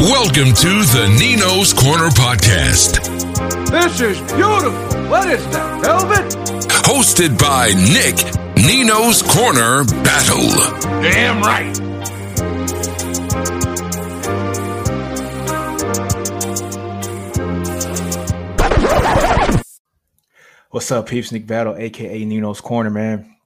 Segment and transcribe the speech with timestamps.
[0.00, 3.04] Welcome to the Nino's Corner podcast.
[3.70, 5.10] This is beautiful.
[5.10, 6.32] What is that, velvet?
[6.86, 8.16] Hosted by Nick
[8.56, 11.02] Nino's Corner Battle.
[11.02, 11.76] Damn right.
[20.70, 21.30] What's up, peeps?
[21.30, 23.36] Nick Battle, aka Nino's Corner, man.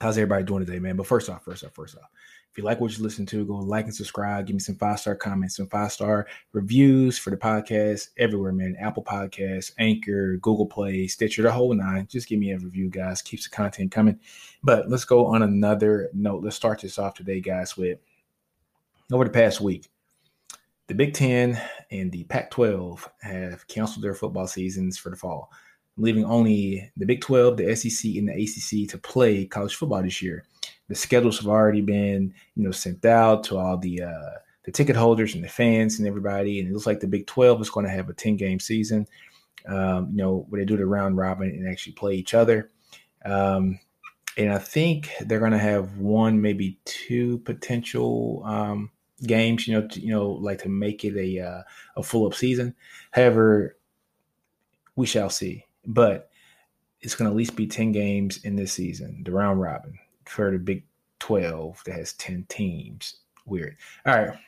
[0.00, 0.94] How's everybody doing today, man?
[0.94, 2.17] But first off, first off, first off, if
[2.58, 4.46] you like what you listen to, go like and subscribe.
[4.46, 8.76] Give me some five star comments, some five star reviews for the podcast everywhere, man.
[8.78, 12.06] Apple Podcasts, Anchor, Google Play, Stitcher, the whole nine.
[12.10, 13.22] Just give me a review, guys.
[13.22, 14.18] Keeps the content coming.
[14.62, 16.42] But let's go on another note.
[16.42, 17.98] Let's start this off today, guys, with
[19.12, 19.88] over the past week.
[20.88, 25.50] The Big Ten and the Pac 12 have canceled their football seasons for the fall
[25.98, 30.22] leaving only the Big 12, the SEC, and the ACC to play college football this
[30.22, 30.44] year.
[30.88, 34.96] The schedules have already been, you know, sent out to all the uh, the ticket
[34.96, 37.86] holders and the fans and everybody, and it looks like the Big 12 is going
[37.86, 39.06] to have a 10 game season.
[39.66, 42.70] Um, you know, where they do the round robin and actually play each other.
[43.24, 43.80] Um,
[44.36, 48.90] and I think they're going to have one, maybe two potential um,
[49.26, 49.66] games.
[49.66, 51.62] You know, to, you know, like to make it a uh,
[51.96, 52.74] a full up season.
[53.10, 53.76] However,
[54.96, 56.30] we shall see but
[57.00, 60.50] it's going to at least be 10 games in this season, the round robin for
[60.50, 60.84] the Big
[61.20, 63.16] 12 that has 10 teams.
[63.46, 63.76] Weird.
[64.06, 64.38] All right.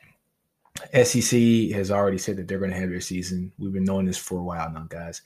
[1.05, 3.51] SEC has already said that they're going to have their season.
[3.59, 5.21] We've been knowing this for a while now, guys.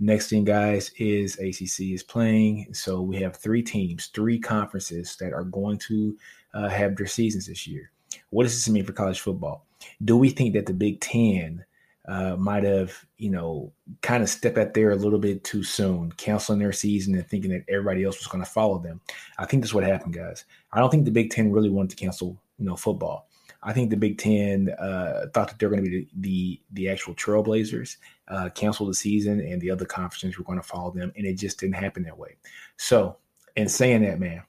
[0.00, 2.74] Next thing, guys, is ACC is playing.
[2.74, 6.16] So we have three teams, three conferences that are going to
[6.52, 7.90] uh, have their seasons this year.
[8.30, 9.66] What does this mean for college football?
[10.04, 11.64] Do we think that the Big Ten
[12.06, 16.12] uh, might have, you know, kind of stepped out there a little bit too soon,
[16.12, 19.00] canceling their season and thinking that everybody else was going to follow them.
[19.38, 20.44] I think that's what happened, guys.
[20.72, 23.28] I don't think the Big Ten really wanted to cancel, you know, football.
[23.62, 26.88] I think the Big Ten uh, thought that they're going to be the, the, the
[26.90, 27.96] actual trailblazers,
[28.28, 31.38] uh, cancel the season, and the other conferences were going to follow them, and it
[31.38, 32.36] just didn't happen that way.
[32.76, 33.16] So,
[33.56, 34.42] in saying that, man,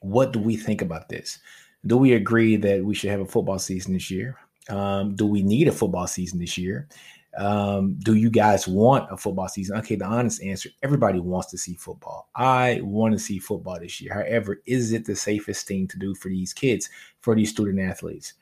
[0.00, 1.40] what do we think about this?
[1.86, 4.38] Do we agree that we should have a football season this year?
[4.68, 6.88] Um, do we need a football season this year?
[7.36, 9.76] Um, do you guys want a football season?
[9.78, 12.28] Okay, the honest answer everybody wants to see football.
[12.36, 14.14] I want to see football this year.
[14.14, 16.88] However, is it the safest thing to do for these kids,
[17.20, 18.34] for these student athletes?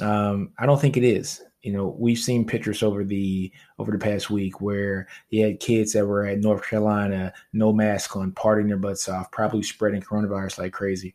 [0.00, 1.42] Um, I don't think it is.
[1.62, 5.92] You know, we've seen pictures over the over the past week where you had kids
[5.92, 10.58] that were at North Carolina, no mask on, partying their butts off, probably spreading coronavirus
[10.58, 11.14] like crazy.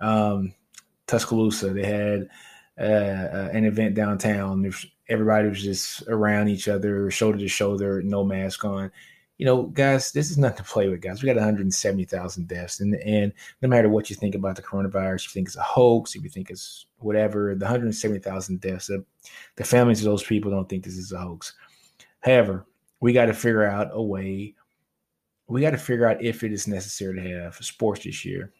[0.00, 0.54] Um,
[1.06, 2.28] Tuscaloosa, they had
[2.78, 4.70] uh, uh, an event downtown.
[5.08, 8.90] Everybody was just around each other, shoulder to shoulder, no mask on.
[9.38, 11.22] You know, guys, this is nothing to play with, guys.
[11.22, 13.32] We got 170,000 deaths, and and
[13.62, 16.30] no matter what you think about the coronavirus, you think it's a hoax, if you
[16.30, 19.04] think it's whatever, the 170,000 deaths, the,
[19.56, 21.54] the families of those people don't think this is a hoax.
[22.20, 22.66] However,
[23.00, 24.54] we got to figure out a way.
[25.46, 28.52] We got to figure out if it is necessary to have sports this year.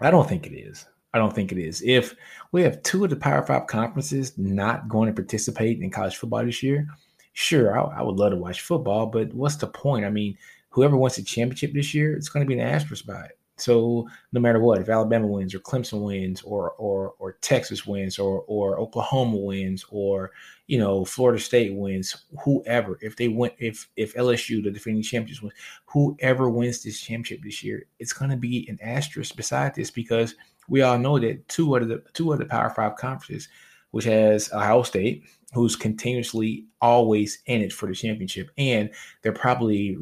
[0.00, 0.84] I don't think it is.
[1.14, 1.82] I don't think it is.
[1.82, 2.14] If
[2.52, 6.44] we have two of the Power Five conferences not going to participate in college football
[6.44, 6.86] this year,
[7.34, 10.06] sure, I, I, would love to watch football, but what's the point?
[10.06, 10.38] I mean,
[10.70, 13.38] whoever wins the championship this year, it's going to be an asterisk by it.
[13.58, 18.18] So no matter what, if Alabama wins or Clemson wins or or or Texas wins
[18.18, 20.32] or or Oklahoma wins or
[20.66, 25.42] you know Florida State wins, whoever, if they win, if if LSU, the defending champions,
[25.42, 25.54] wins,
[25.86, 30.34] whoever wins this championship this year, it's going to be an asterisk beside this because
[30.68, 33.48] we all know that two of the two of the Power Five conferences,
[33.90, 38.90] which has Ohio State, who's continuously always in it for the championship, and
[39.22, 39.98] they're probably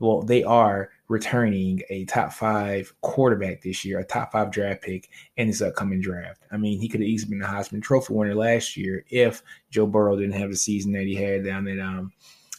[0.00, 5.10] well, they are returning a top five quarterback this year, a top five draft pick
[5.36, 6.40] in this upcoming draft.
[6.50, 9.86] I mean, he could have easily been the Heisman Trophy winner last year if Joe
[9.86, 12.12] Burrow didn't have the season that he had down at um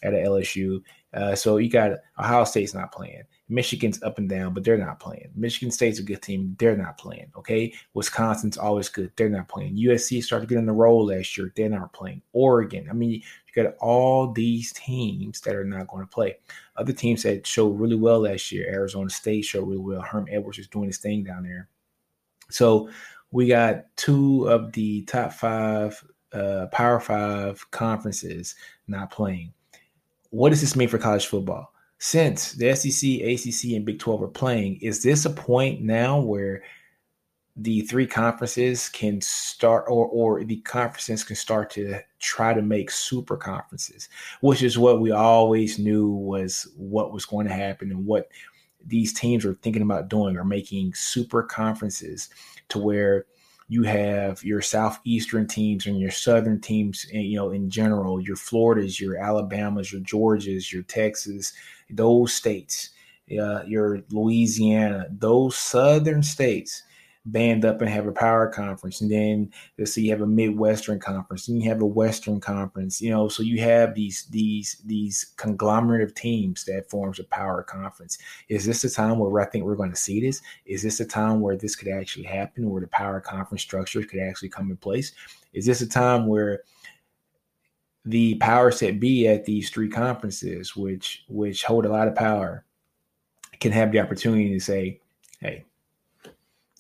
[0.04, 0.84] at LSU.
[1.14, 3.24] Uh, so you got Ohio State's not playing.
[3.50, 5.30] Michigan's up and down, but they're not playing.
[5.36, 6.56] Michigan State's a good team.
[6.58, 7.32] They're not playing.
[7.36, 7.74] Okay.
[7.94, 9.12] Wisconsin's always good.
[9.18, 9.76] They're not playing.
[9.76, 11.52] USC started getting the roll last year.
[11.54, 12.22] They're not playing.
[12.32, 12.88] Oregon.
[12.90, 16.38] I mean, you got all these teams that are not going to play.
[16.78, 18.72] Other teams that showed really well last year.
[18.72, 20.02] Arizona State showed really well.
[20.02, 21.68] Herm Edwards is doing his thing down there.
[22.50, 22.90] So
[23.32, 28.56] we got two of the top five, uh, Power Five conferences
[28.88, 29.54] not playing.
[30.32, 31.72] What does this mean for college football?
[32.04, 36.64] since the SEC, ACC, and Big 12 are playing, is this a point now where
[37.56, 42.90] the three conferences can start or or the conferences can start to try to make
[42.90, 44.10] super conferences,
[44.42, 48.30] which is what we always knew was what was going to happen and what
[48.84, 52.30] these teams are thinking about doing are making super conferences
[52.70, 53.28] to where
[53.72, 58.36] you have your southeastern teams and your southern teams, and you know, in general, your
[58.36, 61.54] Floridas, your Alabamas, your Georgias, your Texas,
[61.90, 62.90] those states,
[63.40, 66.84] uh, your Louisiana, those southern states
[67.26, 71.00] band up and have a power conference and then let's say you have a midwestern
[71.00, 75.34] conference and you have a western conference you know so you have these these these
[75.38, 78.18] conglomerate of teams that forms a power conference.
[78.50, 80.42] Is this a time where i think we're going to see this?
[80.66, 84.20] Is this a time where this could actually happen where the power conference structure could
[84.20, 85.14] actually come in place?
[85.54, 86.64] Is this a time where
[88.06, 92.66] the power set be at these three conferences which which hold a lot of power
[93.60, 95.00] can have the opportunity to say
[95.40, 95.64] hey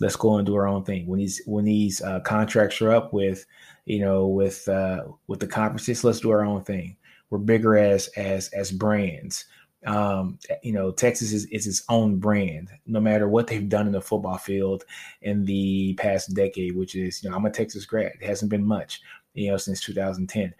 [0.01, 1.05] let's go and do our own thing.
[1.05, 3.45] When these when these uh, contracts are up with,
[3.85, 6.97] you know, with uh, with the conferences, let's do our own thing.
[7.29, 9.45] We're bigger as as as brands.
[9.85, 13.93] Um, you know, Texas is, is its own brand, no matter what they've done in
[13.93, 14.83] the football field
[15.23, 18.11] in the past decade, which is, you know, I'm a Texas grad.
[18.21, 19.01] It hasn't been much,
[19.33, 20.53] you know, since 2010.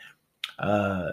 [0.58, 1.12] Uh,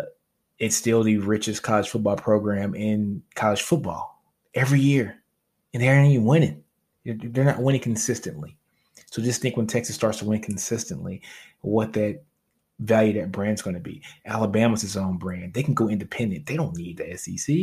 [0.59, 4.23] it's still the richest college football program in college football
[4.55, 5.23] every year,
[5.75, 6.65] and they aren't even winning.
[7.15, 8.57] They're not winning consistently.
[9.11, 11.23] So just think when Texas starts to win consistently,
[11.61, 12.23] what that
[12.81, 14.03] value that brand's going to be.
[14.27, 15.55] Alabama's its own brand.
[15.55, 16.47] They can go independent.
[16.47, 17.55] They don't need the SEC.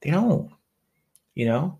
[0.00, 0.50] They don't.
[1.34, 1.78] You know,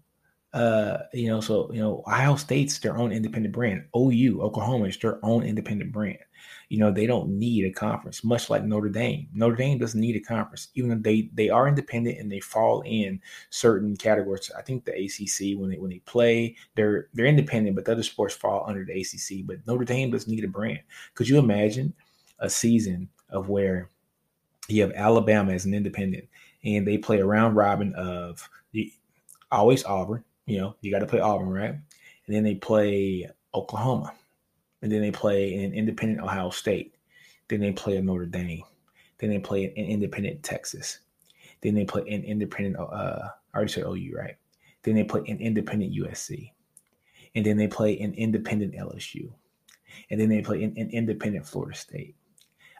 [0.53, 3.85] uh, you know, so you know, Ohio State's their own independent brand.
[3.97, 6.19] OU, Oklahoma is their own independent brand.
[6.69, 9.29] You know, they don't need a conference, much like Notre Dame.
[9.33, 12.83] Notre Dame doesn't need a conference, even though they they are independent and they fall
[12.83, 13.21] in
[13.51, 14.51] certain categories.
[14.57, 18.03] I think the ACC when they when they play, they're they're independent, but the other
[18.03, 19.47] sports fall under the ACC.
[19.47, 20.81] But Notre Dame doesn't need a brand.
[21.15, 21.95] Could you imagine
[22.41, 23.89] a season of where
[24.69, 26.29] you have Alabama as an independent
[26.65, 28.93] and they play a round robin of the
[29.53, 30.25] always Auburn.
[30.47, 31.71] You know, you got to play Auburn, right?
[32.27, 34.13] And then they play Oklahoma
[34.83, 36.95] and then they play an independent Ohio State.
[37.49, 38.63] Then they play Notre Dame.
[39.19, 40.99] Then they play an independent Texas.
[41.61, 42.77] Then they play an independent.
[42.77, 44.37] Uh, I already said OU, right?
[44.83, 46.51] Then they play an independent USC,
[47.37, 49.33] and then they play an independent LSU,
[50.11, 52.17] and then they play an, an independent Florida State.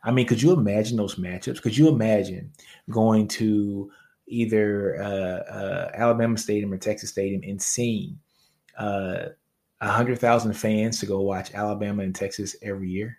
[0.03, 1.63] I mean, could you imagine those matchups?
[1.63, 2.51] Could you imagine
[2.91, 3.93] going to
[4.33, 8.19] either uh, uh, Alabama Stadium or Texas Stadium and seeing
[8.79, 9.27] uh,
[9.81, 13.19] 100,000 fans to go watch Alabama and Texas every year.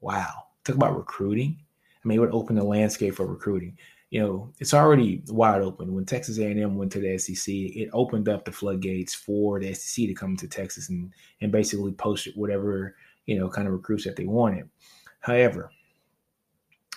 [0.00, 0.44] Wow.
[0.64, 1.58] Talk about recruiting.
[2.04, 3.76] I mean, it would open the landscape for recruiting.
[4.10, 5.94] You know, it's already wide open.
[5.94, 10.06] When Texas A&M went to the SEC, it opened up the floodgates for the SEC
[10.06, 11.10] to come to Texas and
[11.40, 12.94] and basically post whatever
[13.24, 14.68] you know kind of recruits that they wanted.
[15.20, 15.70] However,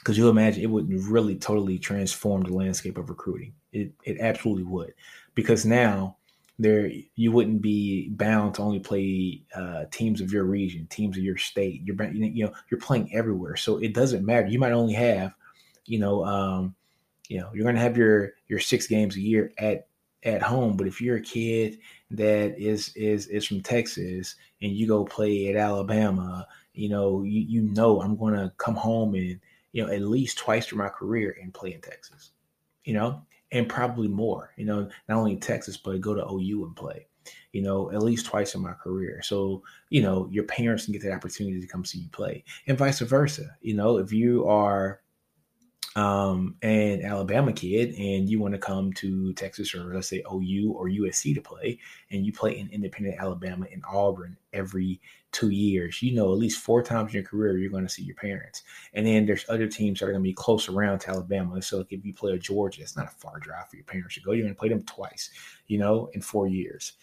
[0.05, 3.53] because you imagine it would really totally transform the landscape of recruiting.
[3.73, 4.93] It it absolutely would,
[5.33, 6.17] because now
[6.59, 11.23] there you wouldn't be bound to only play uh, teams of your region, teams of
[11.23, 11.81] your state.
[11.83, 14.47] You're you know you're playing everywhere, so it doesn't matter.
[14.47, 15.33] You might only have,
[15.85, 16.75] you know, um,
[17.27, 19.87] you know, you're going to have your your six games a year at
[20.21, 20.77] at home.
[20.77, 21.79] But if you're a kid
[22.11, 27.41] that is is is from Texas and you go play at Alabama, you know, you
[27.41, 29.39] you know I'm going to come home and
[29.75, 32.31] you know at least twice through my career and play in Texas.
[32.85, 34.53] You know, and probably more.
[34.55, 37.07] You know, not only in Texas, but go to OU and play.
[37.51, 39.21] You know, at least twice in my career.
[39.21, 42.77] So, you know, your parents can get that opportunity to come see you play, and
[42.77, 43.57] vice versa.
[43.59, 45.01] You know, if you are
[45.97, 50.73] um, an Alabama kid and you want to come to Texas or let's say OU
[50.73, 51.79] or USC to play,
[52.11, 55.01] and you play in independent Alabama in Auburn every
[55.35, 58.03] two years, you know, at least four times in your career, you're going to see
[58.03, 58.63] your parents.
[58.93, 61.61] And then there's other teams that are going to be close around to Alabama.
[61.61, 64.15] So like if you play a Georgia, it's not a far drive for your parents
[64.15, 64.31] to go.
[64.31, 65.29] You're going to play them twice,
[65.67, 66.93] you know, in four years.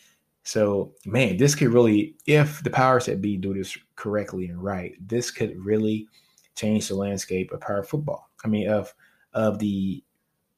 [0.44, 4.96] So, man, this could really, if the powers that be do this correctly and right,
[5.06, 6.08] this could really
[6.54, 8.30] change the landscape of power football.
[8.44, 8.92] I mean, of
[9.34, 10.02] of the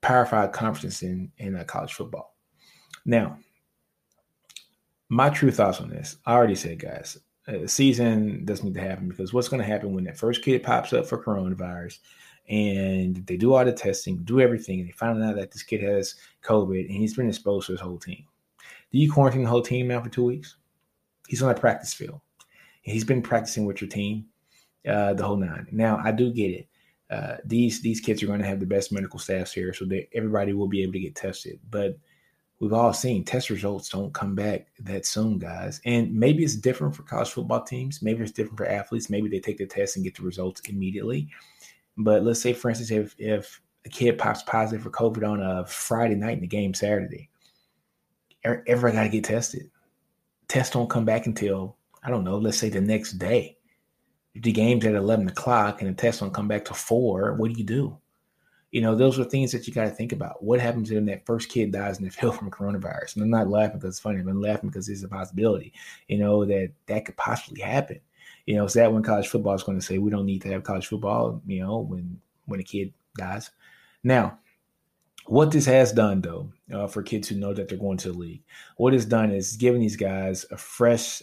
[0.00, 2.34] Power Five conference in in uh, college football.
[3.04, 3.38] Now,
[5.08, 6.16] my true thoughts on this.
[6.24, 9.92] I already said, guys, a season doesn't need to happen because what's going to happen
[9.92, 11.98] when that first kid pops up for coronavirus
[12.48, 15.82] and they do all the testing, do everything, and they find out that this kid
[15.82, 18.24] has COVID and he's been exposed to his whole team.
[18.92, 20.56] Do you quarantine the whole team now for two weeks?
[21.26, 22.20] He's on a practice field.
[22.82, 24.26] He's been practicing with your team
[24.86, 25.66] uh, the whole nine.
[25.72, 26.68] Now, I do get it.
[27.10, 30.08] Uh, these these kids are going to have the best medical staffs here, so that
[30.14, 31.60] everybody will be able to get tested.
[31.70, 31.98] But
[32.64, 35.82] we've all seen test results don't come back that soon, guys.
[35.84, 38.00] And maybe it's different for college football teams.
[38.00, 39.10] Maybe it's different for athletes.
[39.10, 41.28] Maybe they take the test and get the results immediately.
[41.98, 45.66] But let's say, for instance, if if a kid pops positive for COVID on a
[45.66, 47.28] Friday night in the game Saturday,
[48.46, 49.70] er, everybody got to get tested.
[50.48, 53.58] Tests don't come back until I don't know, let's say the next day.
[54.34, 57.52] If the game's at 11 o'clock and the test don't come back to four, what
[57.52, 57.98] do you do?
[58.74, 60.42] You know, those are things that you got to think about.
[60.42, 63.14] What happens when that first kid dies in the field from coronavirus?
[63.14, 64.18] And I'm not laughing because it's funny.
[64.18, 65.72] I'm laughing because it's a possibility,
[66.08, 68.00] you know, that that could possibly happen.
[68.46, 70.50] You know, is that when college football is going to say we don't need to
[70.50, 73.52] have college football, you know, when when a kid dies?
[74.02, 74.40] Now,
[75.26, 78.18] what this has done, though, uh, for kids who know that they're going to the
[78.18, 78.42] league,
[78.76, 81.22] what it's done is given these guys a fresh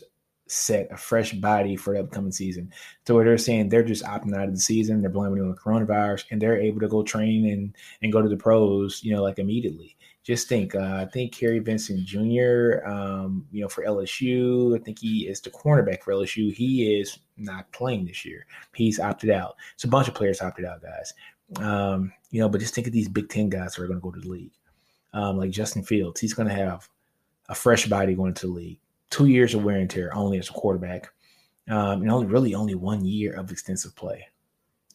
[0.52, 2.72] set, a fresh body for the upcoming season.
[3.08, 5.50] So where they're saying they're just opting out of the season, they're blaming it on
[5.50, 9.14] the coronavirus, and they're able to go train and and go to the pros, you
[9.14, 9.96] know, like immediately.
[10.24, 15.00] Just think, uh, I think Kary Vincent Jr., um, you know, for LSU, I think
[15.00, 16.54] he is the cornerback for LSU.
[16.54, 18.46] He is not playing this year.
[18.76, 19.56] He's opted out.
[19.78, 21.14] So a bunch of players opted out, guys.
[21.60, 24.04] Um, you know, but just think of these Big Ten guys who are going to
[24.04, 24.54] go to the league.
[25.14, 26.88] Um, like Justin Fields, he's going to have
[27.50, 28.80] a fresh body going to the league.
[29.12, 31.12] Two years of wear and tear only as a quarterback,
[31.70, 34.26] um, and only really only one year of extensive play.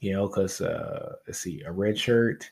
[0.00, 2.50] You know, because uh, let's see, a red shirt,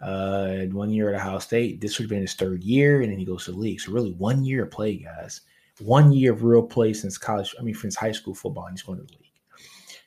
[0.00, 1.80] uh, one year at Ohio State.
[1.80, 3.80] This would have been his third year, and then he goes to the league.
[3.80, 5.42] So really, one year of play, guys.
[5.80, 7.54] One year of real play since college.
[7.58, 9.20] I mean, since high school football, and he's going to the league.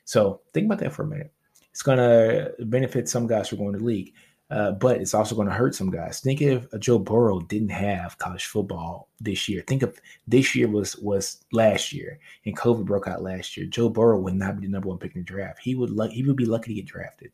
[0.04, 1.32] So think about that for a minute.
[1.70, 4.14] It's going to benefit some guys who are going to the league,
[4.50, 6.20] uh, but it's also going to hurt some guys.
[6.20, 9.62] Think if Joe Burrow didn't have college football this year.
[9.66, 13.66] Think of this year was was last year, and COVID broke out last year.
[13.66, 15.60] Joe Burrow would not be the number one pick in the draft.
[15.62, 17.30] He would he would be lucky to get drafted.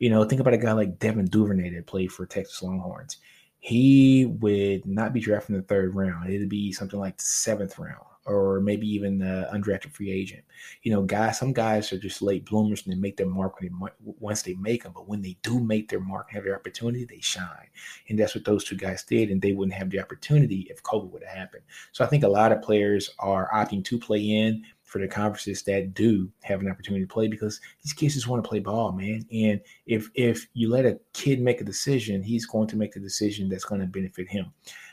[0.00, 3.16] You know, think about a guy like Devin Duvernay that played for Texas Longhorns.
[3.58, 6.30] He would not be drafted in the third round.
[6.30, 10.44] It'd be something like seventh round or maybe even the undrafted free agent.
[10.82, 13.70] You know, guys, some guys are just late bloomers and they make their mark when
[13.70, 14.92] they, once they make them.
[14.94, 17.68] But when they do make their mark and have their opportunity, they shine.
[18.08, 19.30] And that's what those two guys did.
[19.30, 21.62] And they wouldn't have the opportunity if COVID would have happened.
[21.92, 25.62] So I think a lot of players are opting to play in for the conferences
[25.64, 28.90] that do have an opportunity to play because these kids just want to play ball,
[28.92, 29.24] man.
[29.30, 33.00] And if if you let a kid make a decision, he's going to make the
[33.00, 34.46] decision that's going to benefit him.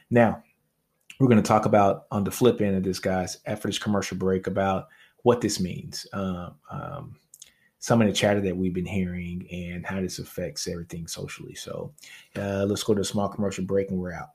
[0.09, 0.43] Now,
[1.19, 4.17] we're going to talk about on the flip end of this, guys, after this commercial
[4.17, 4.87] break, about
[5.23, 7.15] what this means, um, um,
[7.79, 11.55] some of the chatter that we've been hearing, and how this affects everything socially.
[11.55, 11.93] So
[12.35, 14.29] uh, let's go to a small commercial break, and we're out.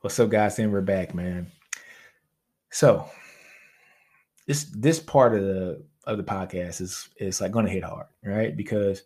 [0.00, 0.58] What's up, guys?
[0.58, 1.50] And we're back, man.
[2.70, 3.08] So
[4.46, 8.06] this this part of the of the podcast is is like going to hit hard,
[8.22, 8.54] right?
[8.54, 9.02] Because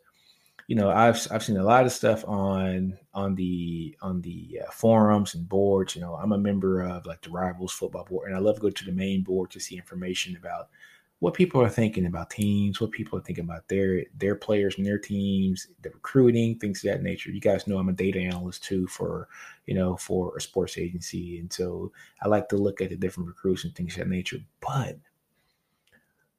[0.69, 4.71] you know i've i've seen a lot of stuff on on the on the uh,
[4.71, 8.37] forums and boards you know i'm a member of like the rivals football board and
[8.37, 10.69] i love to go to the main board to see information about
[11.21, 14.87] what people are thinking about teams what people are thinking about their their players and
[14.87, 17.31] their teams the recruiting things of that nature.
[17.31, 19.27] You guys know i'm a data analyst too for
[19.67, 21.91] you know for a sports agency and so
[22.23, 24.99] i like to look at the different recruits and things of that nature but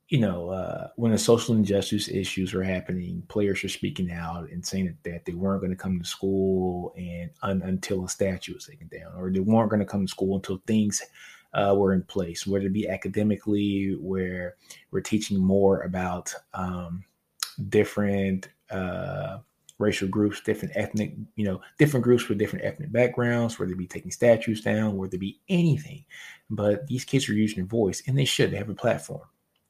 [0.10, 4.66] you know, uh, when the social injustice issues were happening, players were speaking out and
[4.66, 8.56] saying that, that they weren't going to come to school and un, until a statue
[8.56, 11.04] was taken down, or they weren't going to come to school until things
[11.54, 14.56] uh, were in place, whether it be academically, where
[14.90, 17.04] we're teaching more about um,
[17.70, 19.38] different uh,
[19.78, 23.86] racial groups, different ethnic, you know, different groups with different ethnic backgrounds, whether it be
[23.86, 26.04] taking statues down, whether it be anything.
[26.50, 28.50] But these kids are using their voice, and they should.
[28.50, 29.22] They have a platform.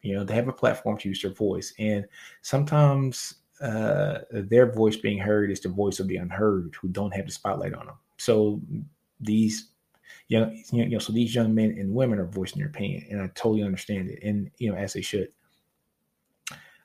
[0.02, 2.06] You know, they have a platform to use their voice, and
[2.42, 7.26] sometimes uh, their voice being heard is the voice of the unheard who don't have
[7.26, 7.98] the spotlight on them.
[8.18, 8.62] So
[9.20, 9.72] these
[10.30, 13.28] young, you know, so these young men and women are voicing their pain, and I
[13.28, 15.30] totally understand it, and you know, as they should.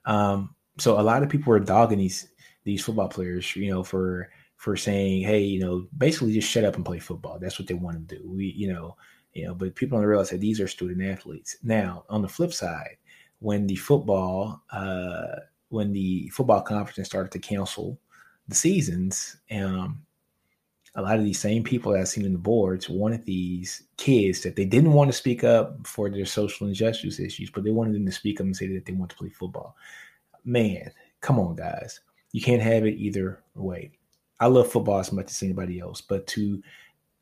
[0.07, 2.29] Um, so a lot of people are dogging these
[2.65, 6.77] these football players, you know, for for saying, hey, you know, basically just shut up
[6.77, 7.39] and play football.
[7.39, 8.23] That's what they want to do.
[8.27, 8.97] We, you know,
[9.35, 11.57] you know, but people don't realize that these are student athletes.
[11.63, 12.97] Now, on the flip side,
[13.45, 15.37] when the football uh,
[15.69, 18.01] when the football conference started to cancel
[18.49, 20.01] the seasons, um,
[20.95, 24.41] a lot of these same people that I've seen in the boards wanted these kids
[24.43, 27.95] that they didn't want to speak up for their social injustice issues, but they wanted
[27.95, 29.77] them to speak up and say that they want to play football.
[30.45, 32.01] Man, come on, guys.
[32.33, 33.93] You can't have it either way.
[34.41, 36.63] I love football as much as anybody else, but to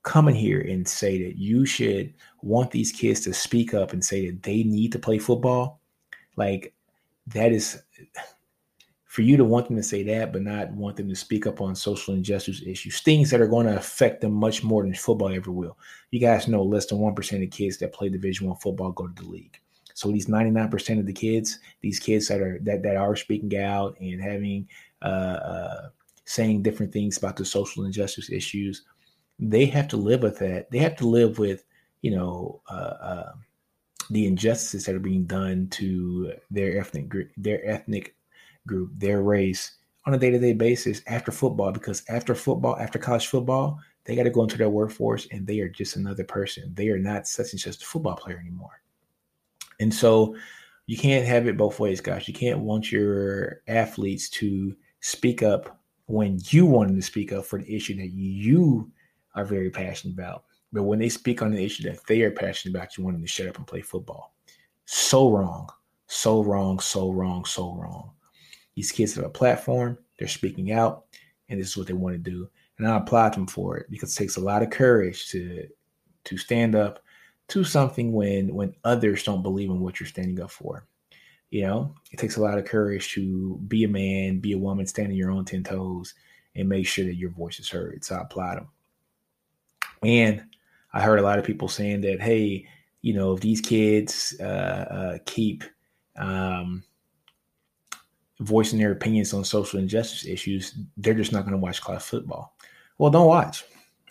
[0.04, 4.04] come in here and say that you should want these kids to speak up and
[4.04, 5.81] say that they need to play football,
[6.36, 6.74] like
[7.28, 7.82] that is
[9.04, 11.60] for you to want them to say that, but not want them to speak up
[11.60, 15.32] on social injustice issues, things that are going to affect them much more than football
[15.32, 15.76] ever will.
[16.10, 19.08] You guys know less than one percent of kids that play Division One football go
[19.08, 19.58] to the league.
[19.94, 23.16] So these ninety nine percent of the kids, these kids that are that that are
[23.16, 24.68] speaking out and having
[25.02, 25.88] uh, uh,
[26.24, 28.84] saying different things about the social injustice issues,
[29.38, 30.70] they have to live with that.
[30.70, 31.64] They have to live with
[32.02, 33.32] you know, uh, uh,
[34.12, 38.14] the injustices that are being done to their ethnic group, their ethnic
[38.66, 39.72] group, their race
[40.06, 44.30] on a day-to-day basis after football because after football after college football they got to
[44.30, 46.72] go into their workforce and they are just another person.
[46.74, 48.82] They are not such and such a football player anymore.
[49.78, 50.34] And so
[50.86, 52.26] you can't have it both ways guys.
[52.26, 57.46] You can't want your athletes to speak up when you want them to speak up
[57.46, 58.90] for the issue that you
[59.34, 62.76] are very passionate about but when they speak on the issue that they are passionate
[62.76, 64.34] about you want them to shut up and play football
[64.84, 65.68] so wrong
[66.06, 68.12] so wrong so wrong so wrong
[68.74, 71.04] these kids have a platform, they're speaking out,
[71.48, 72.48] and this is what they want to do.
[72.78, 75.68] And I applaud them for it because it takes a lot of courage to
[76.24, 77.00] to stand up
[77.48, 80.86] to something when when others don't believe in what you're standing up for.
[81.50, 84.86] You know, it takes a lot of courage to be a man, be a woman,
[84.86, 86.14] stand on your own ten toes,
[86.56, 88.02] and make sure that your voice is heard.
[88.04, 88.68] So I applaud them.
[90.02, 90.44] And
[90.92, 92.66] I heard a lot of people saying that, hey,
[93.00, 95.64] you know, if these kids uh, uh, keep
[96.16, 96.84] um,
[98.40, 102.56] voicing their opinions on social injustice issues, they're just not going to watch college football.
[102.98, 103.64] Well, don't watch.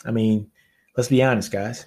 [0.04, 0.50] I mean,
[0.96, 1.86] let's be honest, guys.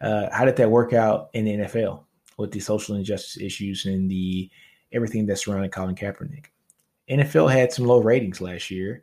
[0.00, 2.04] Uh, how did that work out in the NFL
[2.36, 4.50] with the social injustice issues and the
[4.92, 6.46] everything that surrounded Colin Kaepernick?
[7.10, 9.02] NFL had some low ratings last year.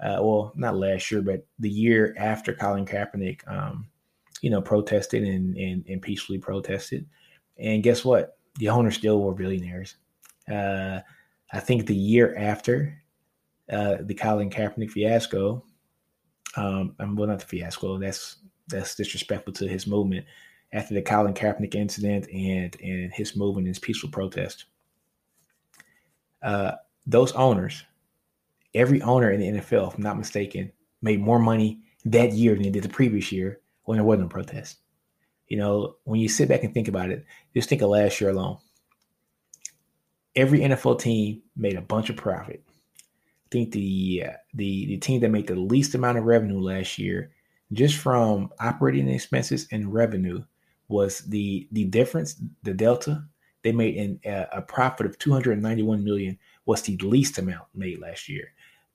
[0.00, 3.86] Uh, well, not last year, but the year after Colin Kaepernick, um,
[4.42, 7.06] you know, protested and, and, and peacefully protested.
[7.58, 8.36] And guess what?
[8.58, 9.96] The owners still were billionaires.
[10.50, 11.00] Uh,
[11.52, 12.98] I think the year after
[13.70, 15.64] uh, the Colin Kaepernick fiasco,
[16.56, 17.98] um, well, not the fiasco.
[17.98, 18.36] That's
[18.68, 20.26] that's disrespectful to his movement.
[20.72, 24.66] After the Colin Kaepernick incident and and his movement, his peaceful protest,
[26.42, 26.72] uh,
[27.06, 27.84] those owners,
[28.74, 32.64] every owner in the NFL, if I'm not mistaken, made more money that year than
[32.64, 34.78] they did the previous year when there wasn't a protest.
[35.48, 38.30] You know, when you sit back and think about it, just think of last year
[38.30, 38.58] alone
[40.36, 42.62] every NFL team made a bunch of profit.
[42.66, 46.98] I think the uh, the the team that made the least amount of revenue last
[46.98, 47.32] year,
[47.72, 50.42] just from operating expenses and revenue,
[50.88, 53.24] was the the difference, the delta.
[53.62, 56.38] They made in uh, a profit of 291 million.
[56.66, 58.52] Was the least amount made last year.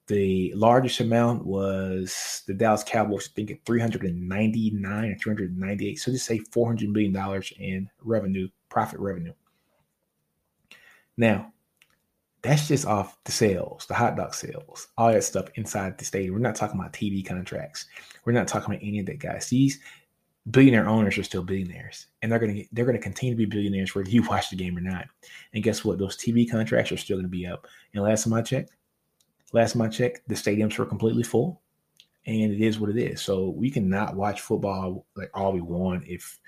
[0.08, 6.00] The largest amount was the Dallas Cowboys, I think at 399 or 398.
[6.00, 9.34] So just say 400 million dollars in revenue, profit revenue.
[11.18, 11.52] Now,
[12.42, 16.32] that's just off the sales, the hot dog sales, all that stuff inside the stadium.
[16.34, 17.86] We're not talking about TV contracts.
[18.24, 19.48] We're not talking about any of that, guys.
[19.48, 19.80] These
[20.50, 24.08] billionaire owners are still billionaires, and they're gonna they're gonna continue to be billionaires whether
[24.08, 25.06] you watch the game or not.
[25.52, 25.98] And guess what?
[25.98, 27.66] Those TV contracts are still gonna be up.
[27.92, 28.70] And last time I checked,
[29.52, 31.60] last I checked, the stadiums were completely full,
[32.26, 33.22] and it is what it is.
[33.22, 36.38] So we cannot watch football like all we want if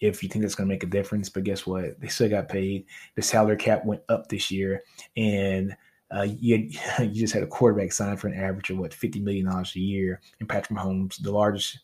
[0.00, 1.28] if you think that's going to make a difference.
[1.28, 2.00] But guess what?
[2.00, 2.86] They still got paid.
[3.14, 4.82] The salary cap went up this year,
[5.16, 5.76] and
[6.14, 9.46] uh, you, you just had a quarterback signed for an average of what fifty million
[9.46, 11.78] dollars a year, and Patrick Mahomes, the largest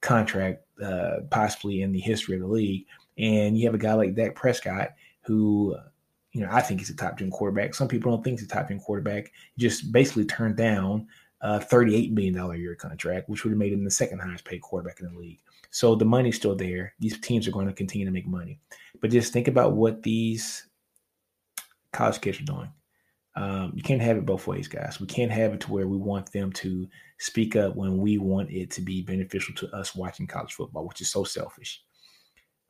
[0.00, 2.86] contract uh, possibly in the history of the league.
[3.16, 4.90] And you have a guy like Dak Prescott,
[5.22, 5.76] who,
[6.32, 7.74] you know, I think he's a top ten quarterback.
[7.74, 9.32] Some people don't think he's a top ten quarterback.
[9.54, 11.06] He just basically turned down
[11.40, 14.60] a $38 million a year contract, which would have made him the second highest paid
[14.60, 15.40] quarterback in the league.
[15.70, 16.94] So the money's still there.
[16.98, 18.58] These teams are going to continue to make money.
[19.00, 20.66] But just think about what these
[21.92, 22.72] college kids are doing.
[23.36, 24.98] Um, you can't have it both ways, guys.
[25.00, 26.88] We can't have it to where we want them to
[27.18, 31.00] speak up when we want it to be beneficial to us watching college football, which
[31.00, 31.84] is so selfish.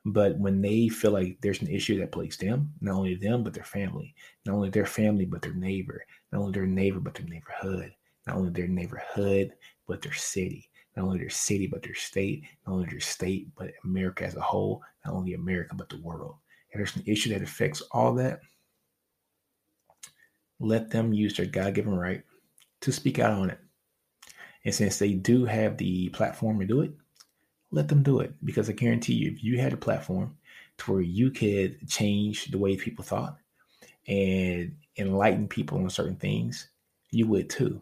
[0.05, 3.53] But when they feel like there's an issue that plagues them, not only them, but
[3.53, 7.27] their family, not only their family, but their neighbor, not only their neighbor, but their
[7.27, 7.93] neighborhood,
[8.25, 9.51] not only their neighborhood,
[9.87, 13.71] but their city, not only their city, but their state, not only their state, but
[13.83, 16.35] America as a whole, not only America, but the world.
[16.71, 18.39] If there's an issue that affects all that,
[20.59, 22.23] let them use their God given right
[22.81, 23.59] to speak out on it.
[24.65, 26.91] And since they do have the platform to do it,
[27.71, 28.33] let them do it.
[28.43, 30.37] Because I guarantee you, if you had a platform
[30.79, 33.37] to where you could change the way people thought
[34.07, 36.69] and enlighten people on certain things,
[37.11, 37.81] you would too.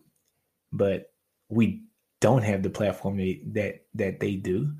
[0.72, 1.12] But
[1.50, 1.84] we
[2.20, 4.74] don't have the platform that that they do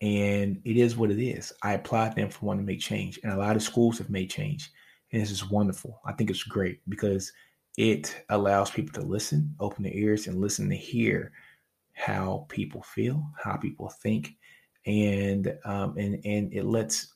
[0.00, 3.32] and it is what it is i applaud them for wanting to make change and
[3.32, 4.72] a lot of schools have made change
[5.12, 7.32] and this is wonderful i think it's great because
[7.78, 11.32] it allows people to listen open their ears and listen to hear
[11.92, 14.34] how people feel how people think
[14.86, 17.14] and um, and and it lets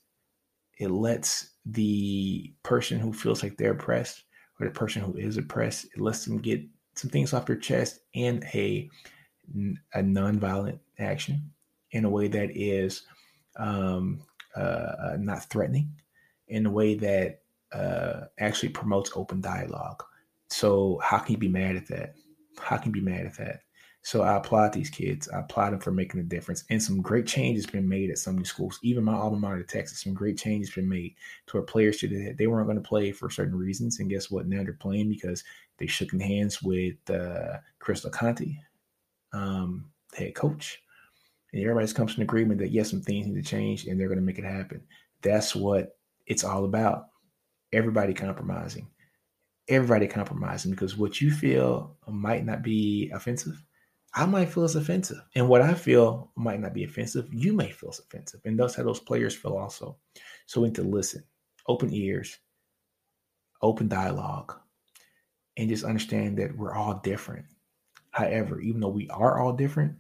[0.79, 4.24] it lets the person who feels like they're oppressed
[4.61, 6.62] or the person who is oppressed it lets them get
[6.94, 8.88] some things off their chest in a
[9.94, 11.50] a nonviolent action
[11.92, 13.02] in a way that is
[13.59, 14.20] um,
[14.57, 15.90] uh, uh, not threatening,
[16.48, 20.02] in a way that uh, actually promotes open dialogue.
[20.48, 22.14] So how can you be mad at that?
[22.59, 23.61] How can you be mad at that?
[24.07, 25.29] So I applaud these kids.
[25.31, 26.62] I applaud them for making a difference.
[26.71, 28.79] And some great changes been made at some of these schools.
[28.85, 31.16] Even my alma mater, Texas, some great changes been made
[31.49, 33.99] to where players should they weren't going to play for certain reasons.
[33.99, 34.47] And guess what?
[34.47, 35.42] Now they're playing because
[35.79, 38.57] they shook hands with uh, Chris Del Conte,
[39.33, 40.81] um, head coach.
[41.53, 44.07] And everybody's comes to an agreement that yes, some things need to change and they're
[44.07, 44.83] going to make it happen.
[45.23, 47.09] That's what it's all about.
[47.73, 48.87] Everybody compromising.
[49.66, 53.61] Everybody compromising because what you feel might not be offensive
[54.16, 55.20] I might feel it's offensive.
[55.35, 57.29] And what I feel might not be offensive.
[57.31, 58.40] You may feel it's offensive.
[58.46, 59.98] And that's how those players feel also.
[60.46, 61.22] So we need to listen,
[61.68, 62.38] open ears,
[63.61, 64.55] open dialogue,
[65.59, 67.44] and just understand that we're all different.
[68.11, 69.94] However, even though we are all different,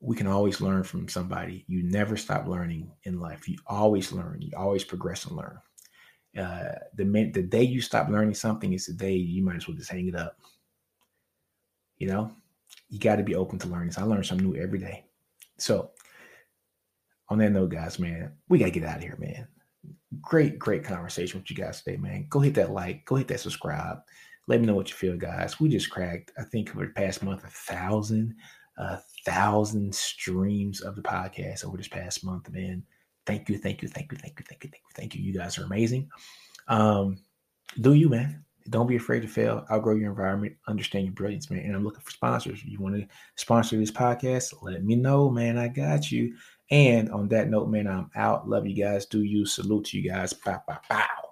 [0.00, 1.66] we can always learn from somebody.
[1.68, 3.48] You never stop learning in life.
[3.48, 4.40] You always learn.
[4.40, 5.58] You always progress and learn.
[6.38, 9.68] Uh, the minute, the day you stop learning something is the day you might as
[9.68, 10.38] well just hang it up.
[11.98, 12.32] You know,
[12.88, 13.92] you got to be open to learning.
[13.92, 15.04] So I learn something new every day.
[15.58, 15.90] So
[17.28, 19.48] on that note, guys, man, we got to get out of here, man.
[20.20, 22.26] Great, great conversation with you guys today, man.
[22.28, 23.98] Go hit that like, go hit that subscribe.
[24.48, 25.58] Let me know what you feel, guys.
[25.58, 28.34] We just cracked, I think, over the past month, a thousand,
[28.78, 32.84] a thousand streams of the podcast over this past month, man.
[33.26, 35.22] Thank you, thank you, thank you, thank you, thank you, thank you, thank you.
[35.22, 36.08] You guys are amazing.
[36.68, 37.18] Um,
[37.80, 38.44] do you, man?
[38.70, 39.64] Don't be afraid to fail.
[39.70, 40.56] Outgrow your environment.
[40.68, 41.60] Understand your brilliance, man.
[41.60, 42.64] And I'm looking for sponsors.
[42.64, 44.54] You want to sponsor this podcast?
[44.62, 45.58] Let me know, man.
[45.58, 46.34] I got you.
[46.70, 48.48] And on that note, man, I'm out.
[48.48, 49.06] Love you guys.
[49.06, 49.46] Do you.
[49.46, 50.32] Salute to you guys.
[50.32, 51.25] Bow, bow, bow.